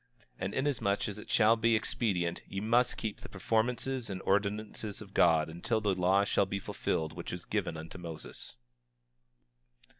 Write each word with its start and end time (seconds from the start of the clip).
25:30 0.17 0.25
And, 0.45 0.53
inasmuch 0.55 1.07
as 1.09 1.19
it 1.19 1.29
shall 1.29 1.55
be 1.55 1.75
expedient, 1.75 2.41
ye 2.47 2.59
must 2.59 2.97
keep 2.97 3.21
the 3.21 3.29
performances 3.29 4.09
and 4.09 4.19
ordinances 4.23 4.99
of 4.99 5.13
God 5.13 5.47
until 5.47 5.79
the 5.79 5.93
law 5.93 6.23
shall 6.23 6.47
be 6.47 6.57
fulfilled 6.57 7.13
which 7.13 7.31
was 7.31 7.45
given 7.45 7.77
unto 7.77 7.99
Moses. 7.99 8.57